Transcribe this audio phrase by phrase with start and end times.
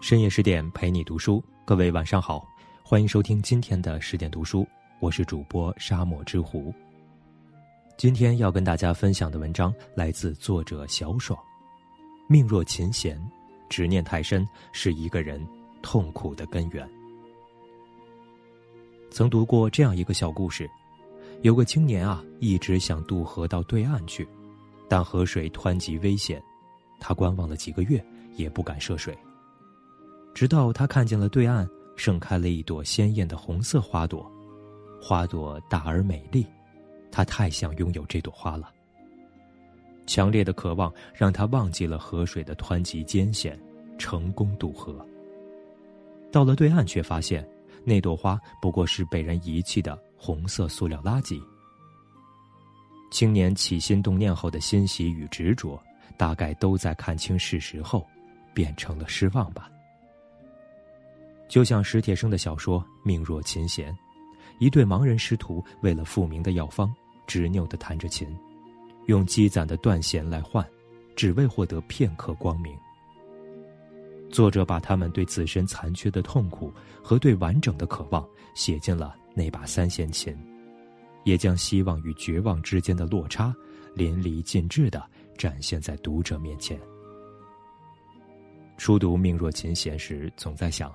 [0.00, 2.42] 深夜十点陪你读书，各位晚上好，
[2.82, 4.66] 欢迎收听今天的十点读书，
[4.98, 6.74] 我是主播沙漠之狐。
[7.98, 11.38] 今天要跟大家分享的文章来自作者小爽。
[12.28, 13.20] 命若琴弦，
[13.68, 15.46] 执念太深是一个人
[15.82, 16.88] 痛苦的根源。
[19.10, 20.68] 曾读过这样一个小故事，
[21.42, 24.26] 有个青年啊，一直想渡河到对岸去，
[24.88, 26.42] 但河水湍急危险，
[26.98, 28.02] 他观望了几个月
[28.36, 29.14] 也不敢涉水。
[30.34, 34.30] 直到他看见了对岸盛开了一朵鲜艳的红色花朵，
[35.00, 36.46] 花朵大而美丽，
[37.10, 38.72] 他太想拥有这朵花了。
[40.06, 43.60] 强烈的渴望让他忘记了河水的湍急艰险，
[43.98, 45.04] 成功渡河。
[46.32, 47.46] 到了对岸，却发现
[47.84, 51.40] 那朵花不过是被人遗弃的红色塑料垃圾。
[53.10, 55.80] 青年起心动念后的欣喜与执着，
[56.16, 58.06] 大概都在看清事实后，
[58.54, 59.68] 变成了失望吧。
[61.50, 63.92] 就像史铁生的小说《命若琴弦》，
[64.60, 66.94] 一对盲人师徒为了复明的药方，
[67.26, 68.28] 执拗地弹着琴，
[69.06, 70.64] 用积攒的断弦来换，
[71.16, 72.72] 只为获得片刻光明。
[74.30, 80.32] 作者把他们对自身残缺的痛苦和对完整的渴望写进了那把三弦琴，
[81.24, 83.52] 也将希望与绝望之间的落差
[83.92, 85.02] 淋漓尽致地
[85.36, 86.78] 展现在读者面前。
[88.78, 90.94] 初读《命若琴弦》时，总在想。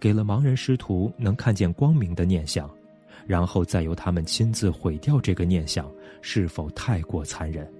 [0.00, 2.70] 给了盲人师徒能看见光明的念想，
[3.26, 7.70] 然后再由他们亲自毁掉这个念想，是否太过残忍？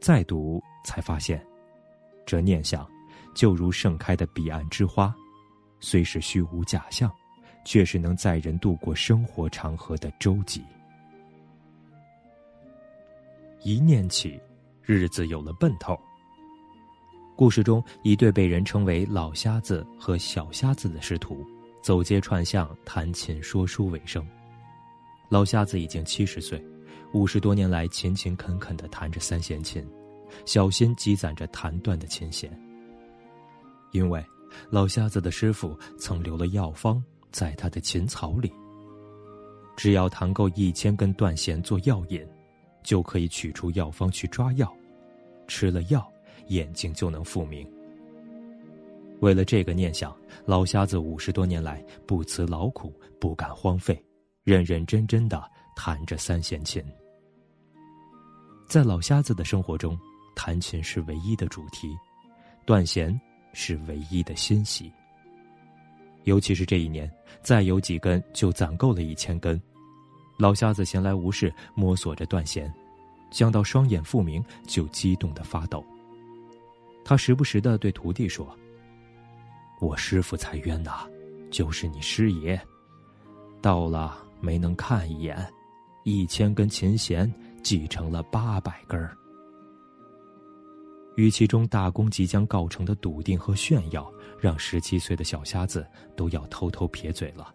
[0.00, 1.44] 再读才发现，
[2.24, 2.88] 这念想
[3.34, 5.14] 就如盛开的彼岸之花，
[5.80, 7.10] 虽是虚无假象，
[7.64, 10.60] 却是能载人渡过生活长河的舟楫。
[13.62, 14.40] 一念起，
[14.82, 15.98] 日子有了奔头。
[17.36, 21.44] 故事中，一对被人称为“老瞎子”和“小瞎子”的师徒，
[21.82, 24.26] 走街串巷弹琴说书为生。
[25.28, 26.64] 老瞎子已经七十岁，
[27.12, 29.86] 五十多年来勤勤恳恳地弹着三弦琴，
[30.46, 32.50] 小心积攒着弹断的琴弦。
[33.92, 34.24] 因为
[34.70, 38.50] 老瞎子的师傅曾留了药方在他的琴槽里，
[39.76, 42.26] 只要弹够一千根断弦做药引，
[42.82, 44.74] 就可以取出药方去抓药，
[45.46, 46.10] 吃了药。
[46.48, 47.66] 眼睛就能复明。
[49.20, 50.14] 为了这个念想，
[50.44, 53.98] 老瞎子五十多年来不辞劳苦，不敢荒废，
[54.44, 55.42] 认认真真的
[55.74, 56.84] 弹着三弦琴。
[58.66, 59.98] 在老瞎子的生活中，
[60.34, 61.96] 弹琴是唯一的主题，
[62.66, 63.18] 断弦
[63.54, 64.92] 是唯一的欣喜。
[66.24, 67.10] 尤其是这一年，
[67.42, 69.60] 再有几根就攒够了一千根，
[70.36, 72.70] 老瞎子闲来无事摸索着断弦，
[73.30, 75.82] 想到双眼复明，就激动的发抖。
[77.08, 78.52] 他时不时的对徒弟说
[79.80, 81.08] ：“我师傅才冤呐，
[81.52, 82.60] 就是你师爷，
[83.62, 85.38] 到了没能看一眼，
[86.02, 89.16] 一千根琴弦继成了八百根儿。”
[91.14, 97.54] 语气中大功即将告成的笃定和炫耀，让十七岁的小瞎子都要偷偷撇嘴了。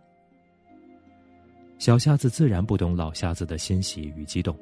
[1.78, 4.58] 小瞎子自然不懂老瞎子的欣喜与激动，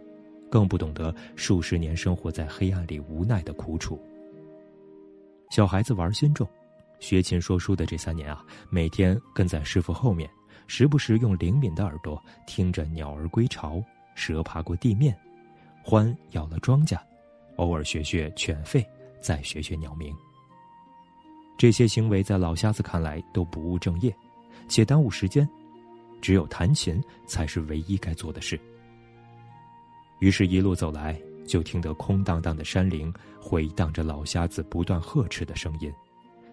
[0.49, 4.01] 更不懂得数十年生活在黑暗里无奈的苦楚。
[5.49, 6.47] 小孩子玩心重，
[6.99, 10.29] 学琴说书的这三年啊，每天跟在师傅后面，
[10.67, 13.83] 时不时用灵敏的耳朵听着鸟儿归巢，
[14.13, 15.17] 蛇爬过地面，
[15.83, 16.99] 獾咬了庄稼，
[17.55, 18.85] 偶尔学学犬吠，
[19.19, 20.15] 再学学鸟鸣。
[21.57, 24.15] 这些行为在老瞎子看来都不务正业，
[24.67, 25.49] 且耽误时间，
[26.21, 28.57] 只有弹琴才是唯一该做的事。
[30.19, 31.19] 于是，一路走来。
[31.49, 33.11] 就听得空荡荡的山林
[33.41, 35.91] 回荡着老瞎子不断呵斥的声音，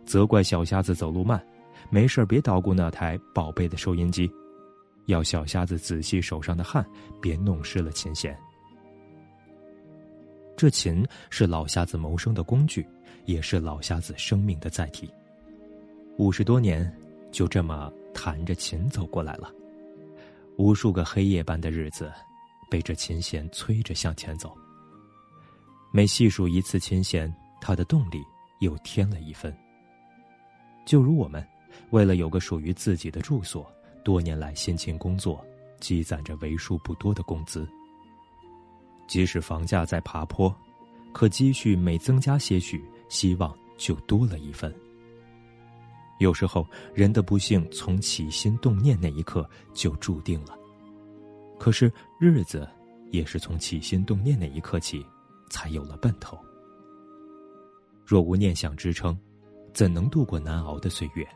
[0.06, 1.38] 责怪小瞎子走路慢，
[1.90, 4.28] 没事别捣鼓那台宝贝的收音机，
[5.04, 6.84] 要小瞎子仔细手上的汗，
[7.20, 8.34] 别弄湿了琴弦。
[10.56, 12.86] 这琴是老瞎子谋生的工具，
[13.26, 15.10] 也是老瞎子生命的载体。
[16.16, 16.90] 五十多年，
[17.30, 19.52] 就这么弹着琴走过来了，
[20.56, 22.10] 无数个黑夜般的日子，
[22.70, 24.56] 被这琴弦催着向前走。
[25.96, 28.22] 每细数一次琴弦，他的动力
[28.58, 29.50] 又添了一分。
[30.84, 31.42] 就如我们，
[31.88, 33.66] 为了有个属于自己的住所，
[34.04, 35.42] 多年来辛勤工作，
[35.80, 37.66] 积攒着为数不多的工资。
[39.08, 40.54] 即使房价在爬坡，
[41.14, 44.70] 可积蓄每增加些许，希望就多了一份。
[46.18, 50.58] 有时候，人的不幸从起心动念那一刻就注定了，
[51.58, 51.90] 可是
[52.20, 52.68] 日子
[53.12, 55.02] 也是从起心动念那一刻起。
[55.48, 56.38] 才有了奔头。
[58.04, 59.18] 若无念想支撑，
[59.72, 61.26] 怎能度过难熬的岁月？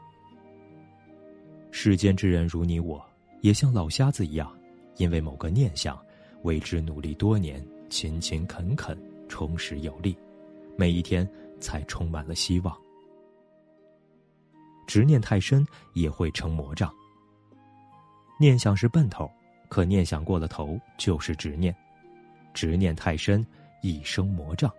[1.71, 3.05] 世间之人如你我，
[3.41, 4.57] 也像老瞎子一样，
[4.97, 6.01] 因为某个念想，
[6.43, 8.97] 为之努力多年，勤勤恳恳，
[9.29, 10.17] 充实有力，
[10.77, 11.29] 每一天
[11.61, 12.77] 才充满了希望。
[14.87, 15.65] 执念太深，
[15.95, 16.93] 也会成魔障。
[18.41, 19.31] 念想是奔头，
[19.69, 21.75] 可念想过了头就是执念，
[22.53, 23.47] 执念太深，
[23.81, 24.71] 一生魔障。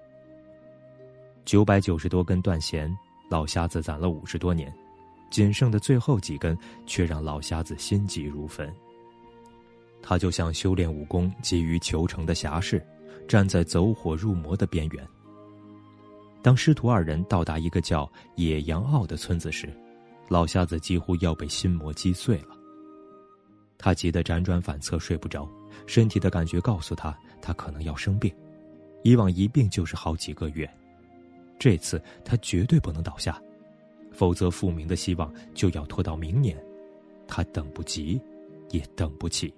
[1.45, 2.91] 九百九十多根断弦，
[3.29, 4.73] 老瞎子攒了五十多年，
[5.29, 8.71] 仅剩的最后几根却让老瞎子心急如焚。
[10.01, 12.83] 他就像修炼武功、急于求成的侠士，
[13.27, 15.07] 站在走火入魔的边缘。
[16.41, 19.71] 当师徒二人到达一个叫野羊坳的村子时，
[20.27, 22.55] 老瞎子几乎要被心魔击碎了。
[23.77, 25.47] 他急得辗转反侧，睡不着，
[25.85, 28.33] 身体的感觉告诉他，他可能要生病。
[29.03, 30.69] 以往一病就是好几个月。
[31.59, 33.39] 这次他绝对不能倒下，
[34.11, 36.57] 否则复明的希望就要拖到明年，
[37.27, 38.19] 他等不及，
[38.71, 39.53] 也等不起。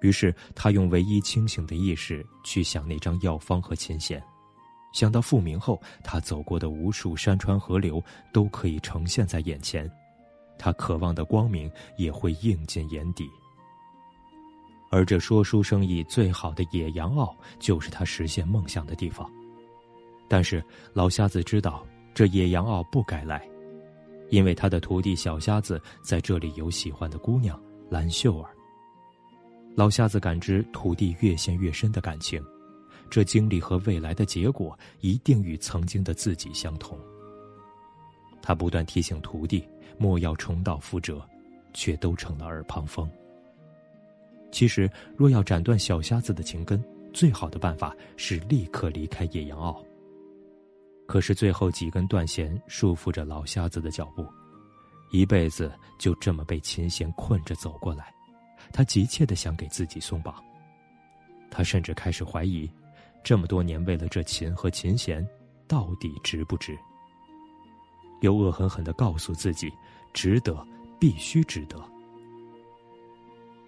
[0.00, 4.22] 于是他用唯一清醒的意识去想那张药方和琴弦，
[4.92, 8.02] 想到复明后他走过的无数山川河流
[8.32, 9.90] 都可以呈现在眼前，
[10.58, 13.26] 他渴望的光明也会映进眼底。
[14.92, 19.28] 而这说书生意最好的野羊坳，就是他实现梦想的地方。
[20.28, 20.62] 但是
[20.92, 23.42] 老瞎子知道，这野羊坳不该来，
[24.28, 27.58] 因为他的徒弟小瞎子在这里有喜欢的姑娘
[27.88, 28.50] 蓝秀儿。
[29.74, 32.44] 老瞎子感知徒弟越陷越深的感情，
[33.08, 36.98] 这经历和未来的结果一定与曾经的自己相同。
[38.42, 39.66] 他不断提醒徒弟
[39.96, 41.26] 莫要重蹈覆辙，
[41.72, 43.10] 却都成了耳旁风。
[44.52, 46.80] 其实，若要斩断小瞎子的情根，
[47.12, 49.84] 最好的办法是立刻离开野羊坳。
[51.08, 54.26] 可是最后几根断弦束缚着老瞎子的脚步，
[55.10, 58.14] 一辈子就这么被琴弦困着走过来，
[58.72, 60.34] 他急切的想给自己松绑。
[61.50, 62.70] 他甚至开始怀疑，
[63.24, 65.26] 这么多年为了这琴和琴弦，
[65.66, 66.78] 到底值不值？
[68.20, 69.70] 又恶狠狠的告诉自己，
[70.12, 70.66] 值得，
[71.00, 71.91] 必须值得。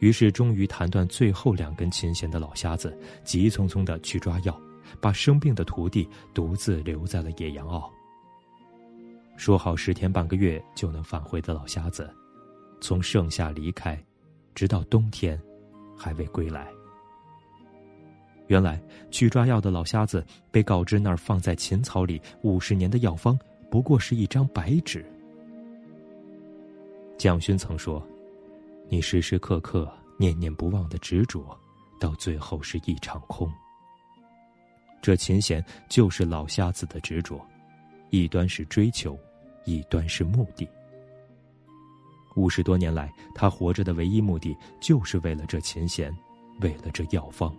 [0.04, 4.54] 于是，终于弹断最后两根琴弦的老瞎子，急匆匆的去抓药。
[5.00, 7.90] 把生病的徒弟独自留在了野羊坳。
[9.38, 12.14] 说好十天半个月就能返回的老瞎子，
[12.82, 13.98] 从盛夏离开，
[14.54, 15.40] 直到冬天，
[15.96, 16.68] 还未归来。
[18.48, 18.78] 原来
[19.10, 23.38] 去抓药的老瞎子被告知，那儿放在琴草里五十年的药方，
[23.70, 25.02] 不过是一张白纸。
[27.16, 28.06] 蒋勋曾说
[28.88, 31.58] ：“你时时刻刻念念不忘的执着，
[31.98, 33.50] 到最后是一场空。”
[35.02, 37.44] 这琴弦就是老瞎子的执着，
[38.10, 39.18] 一端是追求，
[39.64, 40.66] 一端是目的。
[42.36, 46.16] 五十多年来，他活着的唯一目的就是为了这琴弦，
[46.60, 47.54] 为了这药方。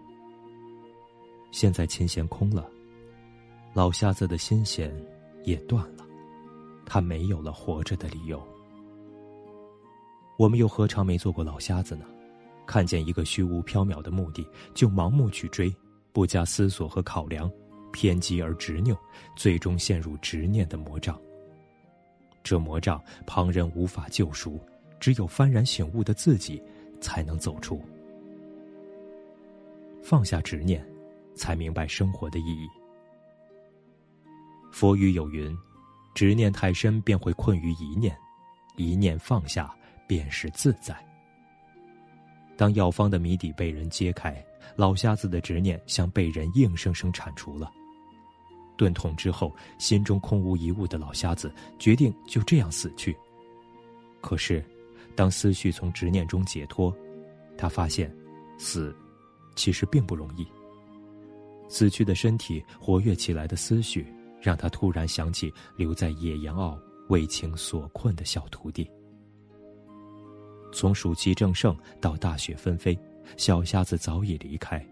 [1.51, 2.67] 现在琴弦空了，
[3.73, 4.93] 老瞎子的心弦
[5.43, 6.05] 也断了，
[6.85, 8.41] 他没有了活着的理由。
[10.37, 12.05] 我们又何尝没做过老瞎子呢？
[12.65, 15.73] 看见一个虚无缥缈的目的，就盲目去追。
[16.11, 17.51] 不加思索和考量，
[17.91, 18.97] 偏激而执拗，
[19.35, 21.19] 最终陷入执念的魔障。
[22.41, 24.59] 这魔障旁人无法救赎，
[24.99, 26.61] 只有幡然醒悟的自己
[27.01, 27.81] 才能走出。
[30.01, 30.85] 放下执念，
[31.35, 32.67] 才明白生活的意义。
[34.71, 35.53] 佛语有云
[36.15, 38.13] ：“执念太深，便会困于一念；
[38.77, 39.75] 一念放下，
[40.07, 40.95] 便是自在。”
[42.57, 44.43] 当药方的谜底被人揭开。
[44.75, 47.71] 老瞎子的执念像被人硬生生铲除了。
[48.75, 53.15] 钝痛之后，心中空无一物的老瞎子决定就这样死去。
[54.21, 54.65] 可是，
[55.15, 56.93] 当思绪从执念中解脱，
[57.57, 58.13] 他发现，
[58.57, 58.93] 死
[59.55, 60.45] 其实并不容易。
[61.69, 64.05] 死去的身体，活跃起来的思绪，
[64.41, 66.77] 让他突然想起留在野羊坳
[67.09, 68.89] 为情所困的小徒弟。
[70.75, 72.97] 从暑气正盛到大雪纷飞。
[73.37, 74.85] 小瞎子早已离开，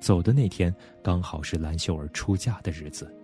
[0.00, 3.14] 走的那天刚好是蓝秀儿出嫁的日子。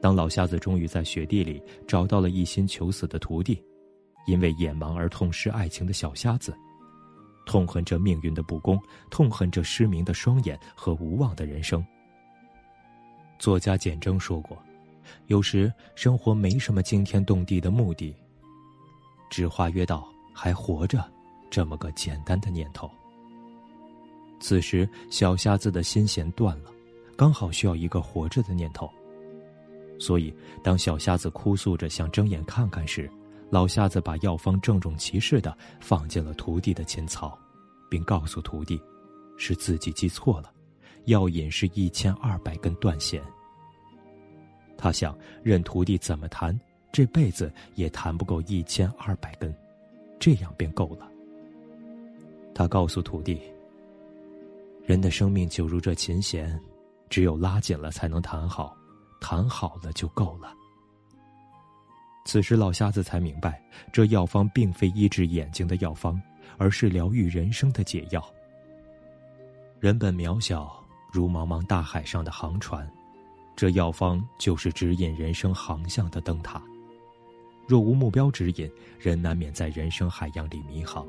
[0.00, 3.60] 当老瞎子终于在雪地里找到了一心求死的徒弟，
[4.28, 6.54] 因为眼盲而痛失爱情的小瞎子，
[7.46, 11.84] 痛恨着命运的不公，痛恨着失明的双眼和无望的人生。
[13.40, 14.56] 作家简征说过
[15.26, 18.14] ：“有时生活没什么惊天动地的目的，
[19.30, 21.04] 只化约到还活着。”
[21.48, 22.90] 这么个简单的念头。
[24.40, 26.70] 此时，小瞎子的心弦断了，
[27.16, 28.90] 刚好需要一个活着的念头。
[29.98, 33.10] 所以当小瞎子哭诉着想睁眼看看时，
[33.48, 37.38] 老瞎子把药方郑重其事的放进了徒弟的琴槽，
[37.88, 38.78] 并告诉徒弟，
[39.38, 40.52] 是自己记错了，
[41.04, 43.22] 药引是一千二百根断弦。
[44.76, 46.58] 他想，任徒弟怎么弹，
[46.96, 49.54] 这辈子也弹不够一千二百根，
[50.18, 51.06] 这样便够了。
[52.54, 53.38] 他告诉徒弟，
[54.86, 56.58] 人的生命就如这琴弦，
[57.10, 58.74] 只有拉紧了才能弹好，
[59.20, 60.54] 弹好了就够了。
[62.24, 63.62] 此时，老瞎子才明白，
[63.92, 66.18] 这药方并非医治眼睛的药方，
[66.56, 68.26] 而是疗愈人生的解药。
[69.80, 72.90] 人本渺小，如茫茫大海上的航船，
[73.54, 76.58] 这药方就是指引人生航向的灯塔。
[77.66, 81.06] 若无目标指引，人难免在人生海洋里迷航。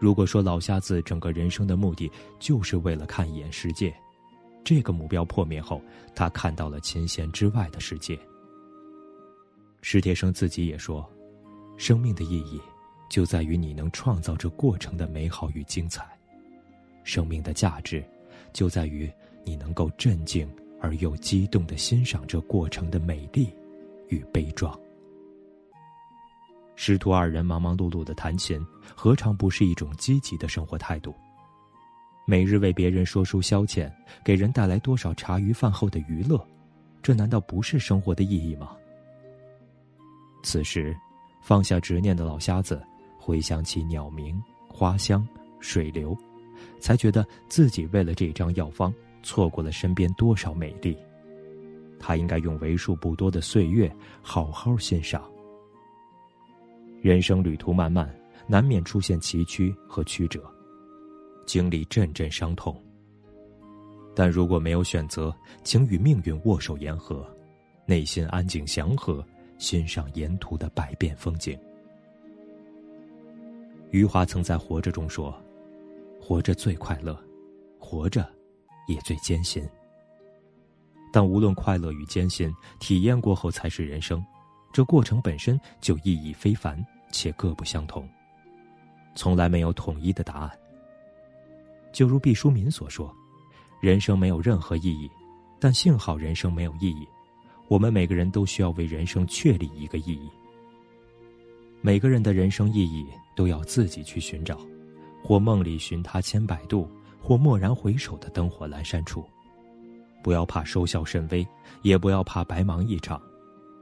[0.00, 3.94] 如果说老瞎子整个人生的目的就是为了看一眼世界，
[4.62, 5.80] 这个目标破灭后，
[6.14, 8.18] 他看到了琴弦之外的世界。
[9.82, 11.08] 史铁生自己也说
[11.76, 12.60] ：“生命的意义，
[13.10, 16.02] 就在于你能创造这过程的美好与精彩；
[17.02, 18.04] 生命的价值，
[18.52, 19.10] 就在于
[19.44, 20.48] 你能够镇静
[20.80, 23.52] 而又激动的欣赏这过程的美丽
[24.08, 24.78] 与悲壮。”
[26.76, 28.60] 师徒二人忙忙碌碌的弹琴，
[28.94, 31.14] 何尝不是一种积极的生活态度？
[32.26, 33.92] 每日为别人说书消遣，
[34.24, 36.42] 给人带来多少茶余饭后的娱乐，
[37.02, 38.76] 这难道不是生活的意义吗？
[40.42, 40.96] 此时，
[41.42, 42.82] 放下执念的老瞎子
[43.18, 45.26] 回想起鸟鸣、花香、
[45.60, 46.16] 水流，
[46.80, 50.96] 才觉得自己为了这张药方错过了身边多少美丽。
[52.00, 53.90] 他应该用为数不多的岁月
[54.20, 55.22] 好好欣赏。
[57.04, 58.08] 人生旅途漫漫，
[58.46, 60.42] 难免出现崎岖和曲折，
[61.44, 62.74] 经历阵阵伤痛。
[64.16, 65.30] 但如果没有选择，
[65.62, 67.22] 请与命运握手言和，
[67.84, 69.22] 内心安静祥和。
[69.56, 71.56] 欣赏沿途的百变风景。
[73.92, 75.32] 余华曾在《活着》中说
[76.20, 77.16] ：“活着最快乐，
[77.78, 78.28] 活着
[78.88, 79.64] 也最艰辛。
[81.12, 84.22] 但无论快乐与艰辛，体验过后才是人生。
[84.72, 86.84] 这过程本身就意义非凡，
[87.14, 88.08] 且各不相同，
[89.14, 90.50] 从来没有统一的答案。
[91.92, 93.14] 就如毕淑敏所说
[93.80, 95.08] ：‘人生没有任何意义，
[95.60, 97.06] 但幸好人生没有意义。’”
[97.68, 100.28] 我们每个人都需要为人生确立一个意义。
[101.80, 104.58] 每个人的人生意义都要自己去寻找，
[105.22, 106.86] 或梦里寻他千百度，
[107.22, 109.24] 或蓦然回首的灯火阑珊处。
[110.22, 111.46] 不要怕收效甚微，
[111.82, 113.20] 也不要怕白忙一场。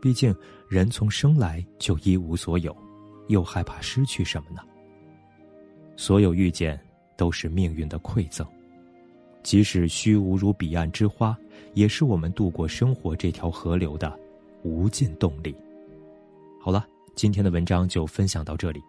[0.01, 0.35] 毕竟
[0.69, 2.77] 人从生来就一无所有，
[3.29, 4.63] 又害怕失去什么呢？
[5.97, 6.79] 所有遇见
[7.17, 8.47] 都是命运的馈赠。
[9.43, 11.37] 即使虚无如彼岸之花，
[11.75, 14.17] 也是我们度过生活这条河流的
[14.63, 15.55] 无尽动力。
[16.61, 16.87] 好了，
[17.17, 18.81] 今天的文章就分享到这里。